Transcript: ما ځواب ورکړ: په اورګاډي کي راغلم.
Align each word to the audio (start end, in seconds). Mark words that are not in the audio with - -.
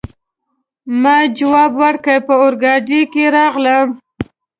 ما 1.01 1.17
ځواب 1.37 1.71
ورکړ: 1.83 2.17
په 2.27 2.33
اورګاډي 2.43 3.01
کي 3.13 3.23
راغلم. 3.35 3.89